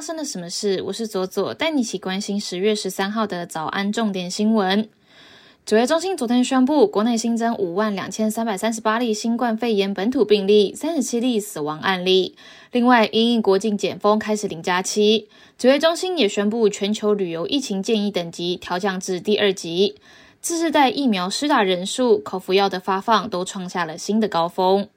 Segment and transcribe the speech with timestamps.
[0.00, 0.80] 发生了什么事？
[0.86, 4.88] 我是左左，带你一起关心十月十三号的早安重点新闻。
[5.66, 12.34] 指挥中心昨天宣布，国内新增五万两千三百三十八例新冠肺炎本土病例，三十七例死亡案例。
[12.72, 15.28] 另外，因应国境解封开始零加七，
[15.58, 19.96] 指挥中心也宣布全球旅游疫情建议等级调降至第二级。
[20.40, 24.88] 自世代疫苗施打人数、口服药的发放都创下了新的高峰。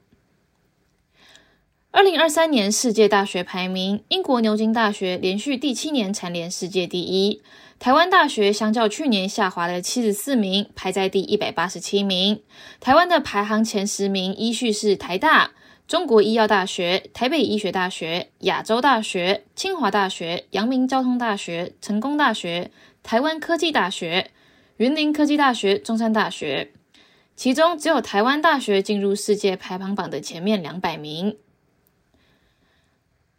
[1.96, 7.44] 二零二三年世界大学排名，英国牛津大学连续第七年蝉联世界第一。
[7.78, 12.42] 台湾大学相较去年下滑了七十四名，排在第一百八十七名。
[12.80, 15.52] 台湾的排行前十名依序是台大、
[15.88, 22.72] 中国医药大学、台北医学大学、亚洲大学、清华大学、阳明交通大学、成功大学、
[23.04, 24.32] 台湾科技大学、
[24.78, 26.72] 云林科技大学、中山大学。
[27.36, 31.38] 其中只有台湾大学进入世界排行榜的前面两百名。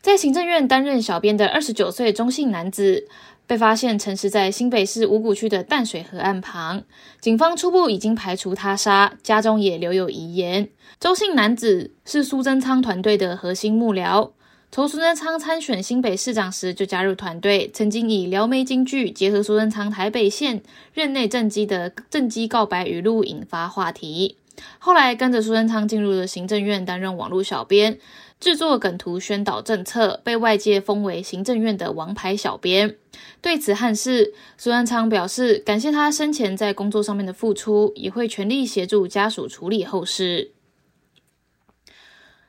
[0.04, 3.08] 在行政院担任小编的二十九岁中姓男子，
[3.46, 6.82] 被发现沉尸在新北市五股区的淡水河岸旁。
[7.22, 10.68] 警方初步已经排除他杀，家中也留有遗言。
[11.00, 14.32] 周姓男子是苏贞昌团队的核心幕僚，
[14.70, 24.36] 从苏贞昌参选新北市长时就加入团队，曾经以撩妹金句结合苏贞昌台北县任内政绩的政绩告白语录引发话题。
[24.78, 27.98] 后来跟着苏贞昌进入了行政院担任网络小编。
[28.44, 32.96] 制作梗图宣导政策，被外界封为行政院的王牌小编。
[33.40, 40.50] 对此憾事，苏安昌表示感谢他生前在工作上面的付出，也会全力协助家属处理后事。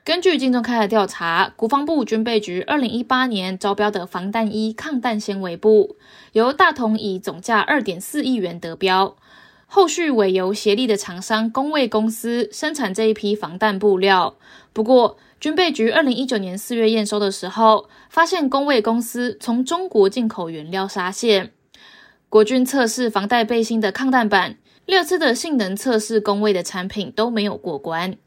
[0.04, 5.96] 根据金钟开的调查，国防部军备局二零一八年招标的防弹衣抗弹纤维布，
[6.34, 9.16] 由大同以总价二点四亿元得标，
[9.66, 14.36] 后续委由协力的厂商工卫公司生产这一批防弹布料。
[14.74, 21.52] 不过，军备局二零一九年四月验收的时候，发现工卫公司从中国进口原料纱线。
[22.30, 28.18] 国军测试防弹背心的抗弹板，六次的性能测试，工卫的产品都没有过关。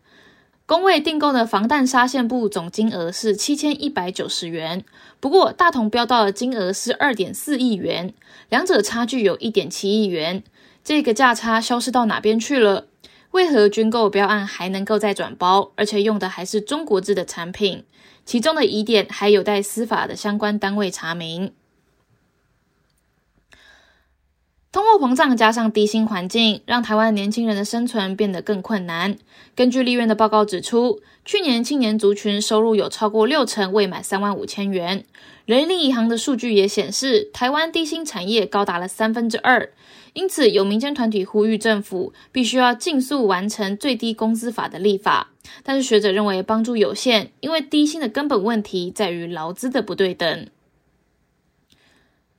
[0.65, 4.85] 工卫订购的防弹纱线布总金额是七千一百九十元，
[5.19, 8.13] 不过大同标到的金额是二点四亿元，
[8.51, 10.43] 两者差距有一点七亿元，
[10.85, 12.87] 这个价差消失到哪边去了？
[13.33, 17.84] 为何军购标案还能够再转包，而且用的还是中国制的产品？
[18.25, 21.53] 其中的疑点还有待司法的相关单位查明。
[24.71, 29.17] 通货膨胀加上低薪环境，让台湾年轻人的生存变得更困难。
[29.55, 35.06] 根据立院的报告指出，去年青年族群收入有超过六成未满三万五千元。
[35.47, 39.73] 人力银行的数据也显示，台湾低薪产业高达了三分之二。
[40.12, 45.31] 因此，有民间团体呼吁政府必须要尽速完成最低工资法的立法。
[45.62, 50.47] 但是学者认为帮助有限，因为低薪的根本问题在于劳资的不对等。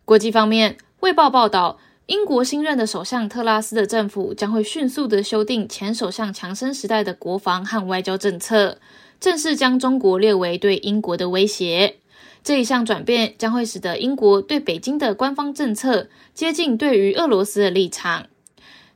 [0.06, 1.79] 国际方面，《卫报》报道，
[2.09, 8.80] 英国新任的首相特拉斯的政府将会迅速的修订前首相强生时代的国防和外交政策，
[9.20, 11.97] 正式将中国列为对英国的威胁。
[12.44, 18.26] 这一项转变将会使得英国对北京的官方政策接近对于俄罗斯的立场。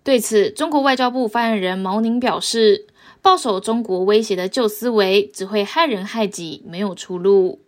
[0.04, 2.88] 对此，中国外交部发言人毛宁表示
[3.22, 7.62] ：“抱守中国威胁的旧思维只会害人害己，没有出路。”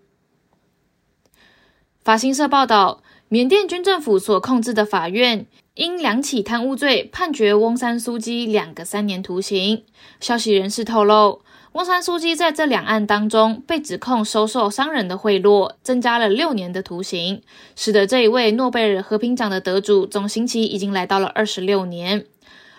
[2.04, 9.84] 法新社报道，缅甸军政府所控制的法院因两起贪污罪判决翁山苏基两个三年徒刑。
[10.20, 11.42] 消息人士透露。
[11.72, 17.42] 翁山苏基在这两案当中被指控收受商人的贿赂，增加了六年的徒刑，
[17.76, 22.26] 使得这一位诺贝尔和平奖的得主总刑期已经来到了二十六年。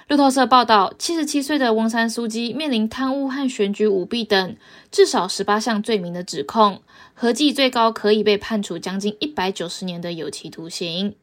[0.09, 4.57] 路透社报道，七十七岁的翁山书记面临贪污和选举舞弊等
[4.93, 6.81] 至少十八项罪名的指控，
[7.13, 11.17] 合计最高可以被判处将近一百九十年的有期徒刑。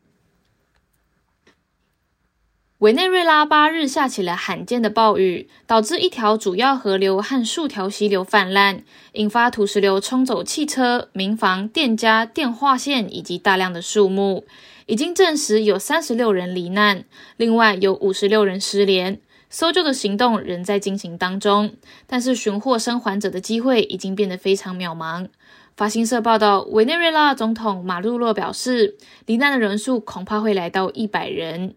[2.83, 8.83] 委内瑞拉八日下起了罕见的暴雨，导致一条主要河流和数条溪流泛滥，
[9.13, 14.44] 引发土石流冲走汽车、民房、店家、电话线以及大量的树木。
[14.88, 17.06] 已经证实有三十六人罹难，
[17.38, 19.18] 另外有五十六人失联，
[19.50, 21.71] 搜救的行动仍在进行当中。
[22.06, 25.29] 但是寻获生还者的机会已经变得非常渺茫。
[25.77, 31.75] 法新社报道，委内瑞拉总统马杜洛表示，罹难的人数恐怕会来到一百人。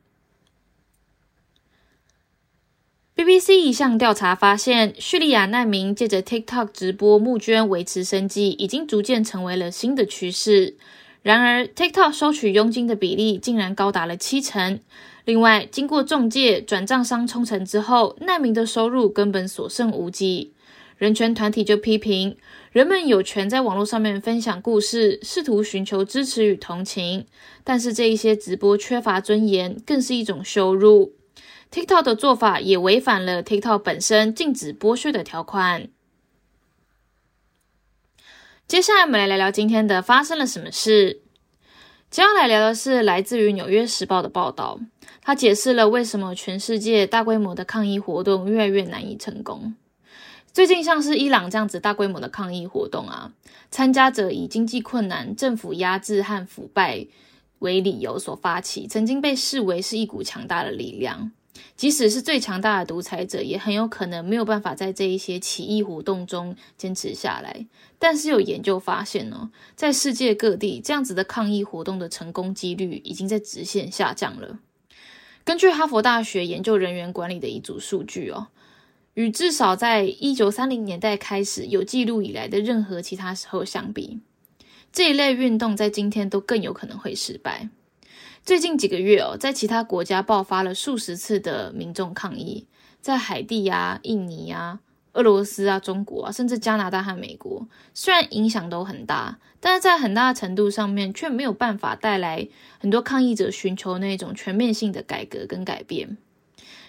[3.17, 10.77] BBC 一项调查发现，叙利亚难民借着 TikTok 直播募捐维持生计，已经逐渐成为了新的趋势。
[11.23, 14.81] 然而，TikTok 收取佣金的比例竟然高达了七成。
[15.25, 20.53] 另外，经过中介、转账商冲成之后，难民的收入根本所剩无几。
[20.99, 22.37] 人权团体就批评，
[22.71, 27.25] 人们有权在网络上面分享故事，试图寻求支持与同情，
[27.65, 31.15] 但是这一些直播缺乏尊严，更是一种羞辱。
[31.71, 35.89] TikTok 的做法也违反了 TikTok 本身禁止剥削的条款。
[38.67, 41.23] 接下来我们来聊聊今天的发生了什么事。
[42.11, 44.81] 接下来聊的是来自于《纽约时报》的报道，
[45.21, 49.75] 它解释了为什么全世界大规模的抗议活动越来越难以成功。
[50.53, 53.33] 最近像是伊朗这样子大规模的抗议活动啊，
[53.71, 57.07] 参加者以经济困难、政府压制和腐败
[57.59, 61.33] 为理由所发起，曾经被视为是一股强大的力量。
[61.76, 67.67] 即使是最强大的独裁者，也很有可能没有办法在这一些起义活动中坚持下来。
[67.99, 74.58] 但是有研究发现呢，在世界各地这样子的抗议活动的成功几率已经在直线下降了。
[75.44, 78.49] 根据哈佛大学研究人员管理的一组数据哦。
[79.14, 84.20] 与至少在一九三零年代开始有记录以来的任何其他时候相比，
[84.93, 87.70] 这一类运动在今天都更有可能会失败。
[88.47, 92.65] 最近几个月哦，在其他国家爆发了数十次的民众抗议，
[93.01, 94.79] 在海地啊、印尼啊、
[95.15, 102.47] 俄罗斯啊、中国啊，甚至加拿大和美国，虽然影响都很大，但是在很大程度上面却没有办法带来
[102.79, 106.17] 很多抗议者寻求那种全面性的改革跟改变。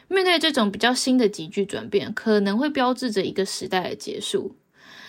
[0.08, 4.56] 面对这种比较新的急剧转变，可能会标志着一个时代的结束。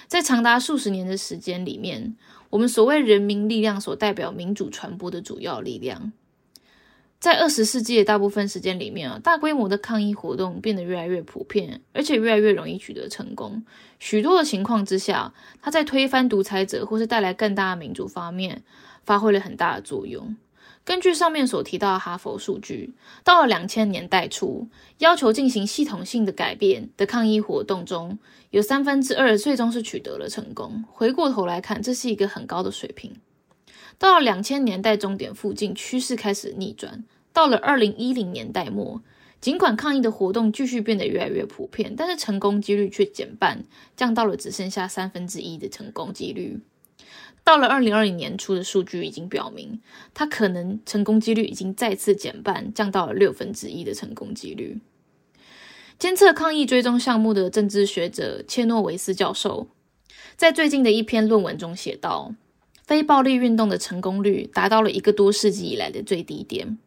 [0.07, 2.17] 在长达数十年的时间里面，
[2.49, 6.11] 我们所谓人民力量所代表民主传播的主要力量，
[7.21, 13.65] 在二十世纪的大部分时间里面啊，大规模的抗议活动变得越来越普遍，而且越来越容易取得成功。
[13.99, 18.63] 许多的情况之下，它在推翻独裁者或是带来更大的民主方面，
[19.05, 20.37] 发挥了很大的作用。
[20.85, 22.95] 根据上面所提到的哈佛数据，
[23.25, 24.69] 到了两千年代初，
[24.99, 28.17] 要求进行系统性的改变的抗议活动中，
[28.51, 30.85] 有三分之二最终是取得了成功。
[30.89, 33.13] 回过头来看，这是一个很高的水平。
[33.99, 37.05] 到了两千年代终点附近，趋势开始逆转。
[37.33, 39.03] 到了二零一零年代末，
[39.41, 43.65] 尽管抗议的活动继续变得越来越普遍，但是成功几率却减半，
[43.97, 46.61] 降到了只剩下三分之一的成功几率。
[47.45, 49.81] 到了二零二零年初的数据已经表明，
[50.13, 54.79] 它可能成功几率已经再次减半，降到了六分之一的成功几率。
[55.99, 59.69] 监测抗议追踪项目的政治学者切诺维斯教授，
[60.37, 62.35] 在最近的一篇论文中写道：，
[62.89, 66.79] 非暴力运动的成功率达到了一个多世纪以来的最低点。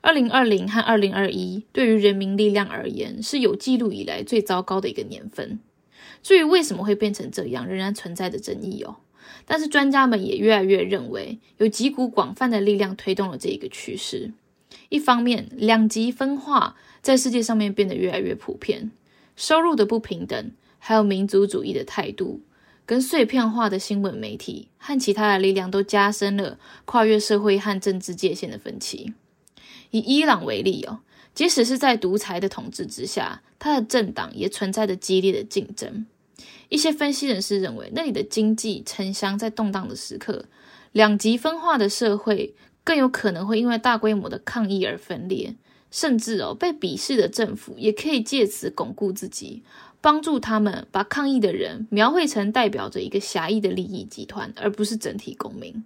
[0.00, 5.60] 二零二零和二零二一对于人民力量而言，是有记录以来最糟糕的一个年份。
[6.24, 8.96] 至于为什么会变成这样，仍然存在着争议哦。
[9.44, 14.32] 但是专家们也越来越认为，有几股广泛的力量推动了这一个趋势。
[14.88, 18.90] 一方面，两极分化在世界上面变得越来越普遍，
[19.36, 22.40] 收入的不平等，还有民族主义的态度，
[22.86, 29.14] 跟碎片化的新闻媒体和其他的力量都加深了跨越社会和政治界限的分歧。
[29.90, 31.00] 以伊朗为例哦，
[31.34, 36.04] 即使是在独裁的统治之下，它的政党也存在着激烈的竞争。
[36.68, 40.46] 一些分析人士认为，那里的经济城乡在动荡的时刻，
[40.92, 45.54] 两极分化的社会更有可能会因为大规模的抗议而分裂，
[45.90, 49.62] 甚至哦被鄙视的政府也可以借此巩固自己，
[50.04, 55.82] 帮助他们把抗议的人描绘成代表着一个狭义的利益集团，而不是整体公民。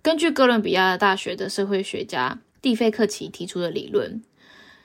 [0.00, 4.22] 根据哥伦比亚大学的社会学家蒂菲克奇提出的理论。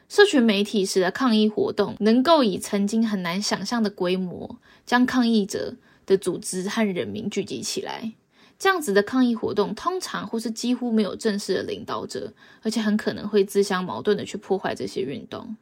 [0.10, 8.12] 社群媒体使得抗议活动能够以曾经很难想象的规模，将抗议者的组织和人民聚集起来。
[8.58, 15.56] 这样子的抗议活动通常或是几乎没有正式的领导者，而且很可能会自相矛盾的去破坏这些运动。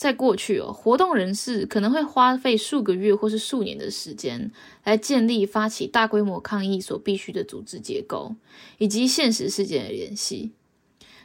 [0.00, 4.50] 在过去哦，活动人士可能会花费数个月或是数年的时间，
[4.82, 8.34] 来建立发起大规模抗议所必须的组织结构
[8.78, 10.52] 以及现实事件的联系。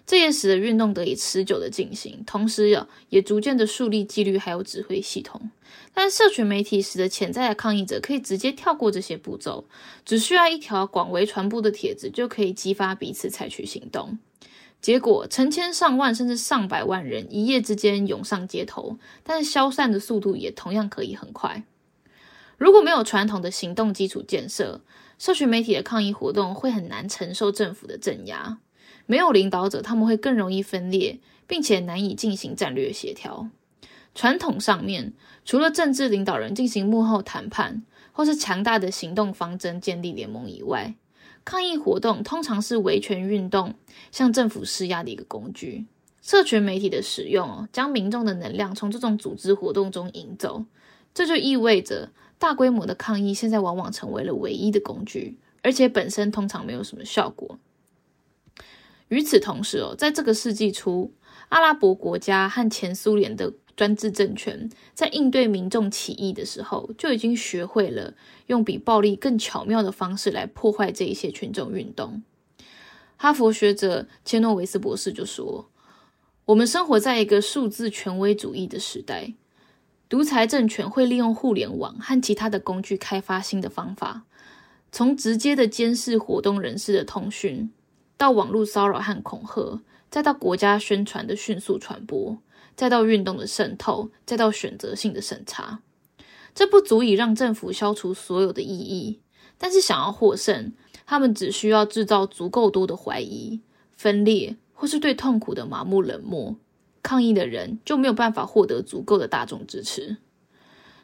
[0.05, 5.50] 这也使得运动得以持久的进行，同时也也逐渐的树立纪律还有指挥系统。
[5.94, 9.63] 但社群媒体使得潜在的抗议者可以直接跳过这些步骤，
[10.03, 14.20] 只需要一条广为传播的帖子就可以激发彼此采取行动。
[14.85, 21.63] 结果，成千上万甚至上百万人一夜之间涌上街头，但是消散的速度也同样可以很快。
[22.59, 24.81] 如果没有传统的行动基础建设，
[25.17, 28.59] 社群媒体的抗议活动会很难承受政府的镇压。
[29.07, 33.49] 没有领导者，他们会更容易分裂，并且难以进行战略协调。
[34.13, 35.13] 传统上面，
[35.43, 40.93] 除了政治领导人进行幕后谈判，或是强大的行动方针建立联盟以外，
[41.45, 43.75] 抗议活动通常是维权运动
[44.11, 45.85] 向政府施压的一个工具。
[46.21, 50.65] 社群媒体的使用哦，将民众的能量从这种组织活动中引走，
[51.13, 57.59] 这就意味着大规模的抗议现在往往成为了唯一的工具，而且本身通常没有什么效果。
[59.09, 61.13] 与此同时哦，在这个世纪初，
[61.49, 68.13] 阿拉伯国家和前苏联的专制政权在应对民众起义的时候，就已经学会了
[68.48, 72.24] 用比暴力更巧妙的方式来破坏这一些群众运动。
[73.17, 75.70] 哈佛学者切诺维斯博士就说
[76.46, 79.34] ：“我们生活在一个数字权威主义的时代，
[80.08, 84.24] 独裁政权会利用互联网和其他的工具开发新的方法，
[84.91, 87.72] 从直接的监视活动人士的通讯，
[88.15, 89.82] 到网络骚扰和恐吓，
[90.15, 92.38] 再到国家宣传的迅速传播，
[92.74, 95.81] 再到运动的渗透，再到选择性的审查。
[96.53, 99.19] 这不足以让政府消除所有的异议，
[99.57, 100.72] 但是想要获胜。”
[101.05, 103.60] 他们只需要制造足够多的怀疑、
[103.91, 106.55] 分裂，或是对痛苦的麻木冷漠，
[107.03, 110.15] 抗议的人就没有办法获得足够的大众支持。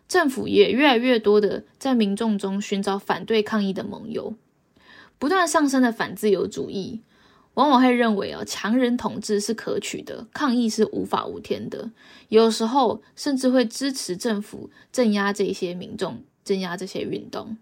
[0.08, 4.36] 政府也越来越多的在民众中寻找反对抗议的盟友。
[5.20, 7.02] 不断上升的反自由主义，
[7.56, 11.92] 往往会认为啊，强人统治是可取的，抗议是无法无天的。
[12.30, 17.58] 有时候甚至会支持政府镇压这些民众，镇压这些运动。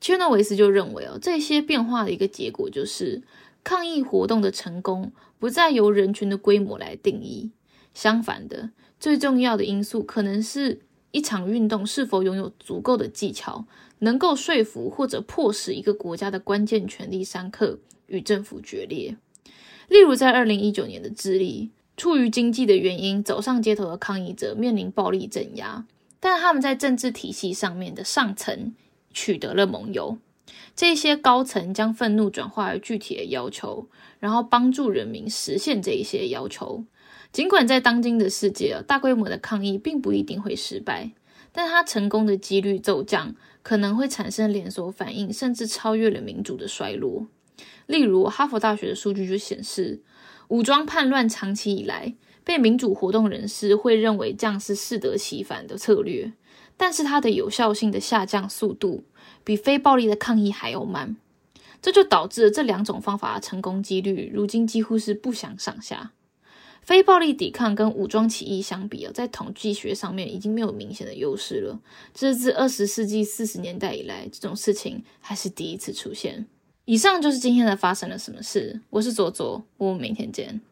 [0.00, 3.22] 切诺维斯就认为，哦，这些变化的一个结果就是，
[3.62, 7.50] 抗议活动的成功不再由人群的规模来定义。
[7.92, 13.64] 相反的，最重要的因素可能是一场运动是否拥有足够的技巧，
[14.00, 19.16] 能够说服或者迫使一个国家的关键权力商客与政府决裂。
[19.88, 25.86] 例如，在二零一九年的智利，出于经济的原因走上街头的抗议者面临暴力镇压，
[26.20, 28.74] 但他们在政治体系上面的上层。
[29.10, 30.18] 取得了盟友，
[30.76, 33.88] 这些高层将愤怒转化为具体的要求，
[34.20, 36.84] 然后帮助人民实现这一些要求。
[37.30, 41.12] 尽管在当今的世界，大规模的抗议并不一定会失败，
[41.52, 47.28] 但它成功的几率骤降，可能会产生连锁反应，甚至超越了民主的衰落。
[47.86, 50.02] 例如，哈佛大学的数据就显示，
[50.48, 56.32] 武装叛乱长期以来被民主活动人士会认为这样是适得其反的策略。
[56.76, 59.02] 但是它的有效性的下降速度
[59.42, 61.16] 比非暴力的抗议还要慢，
[61.82, 66.12] 这就导致了这两种方法的成功几率如今几乎是不相上下。
[66.88, 71.78] 非暴力抵抗跟武装起义相比啊，在统计学上面已经没有明显的优势了。
[72.14, 76.46] 这是自二十世纪四十年代以来，这种事情还是第一次出现。
[76.86, 78.80] 以上就是今天的发生了什么事。
[78.88, 80.62] 我是左左，我们明天见。